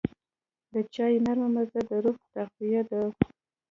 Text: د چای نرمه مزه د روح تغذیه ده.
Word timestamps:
د 0.73 0.75
چای 0.93 1.13
نرمه 1.25 1.47
مزه 1.55 1.81
د 1.89 1.91
روح 2.03 2.17
تغذیه 2.33 2.81
ده. 2.89 3.01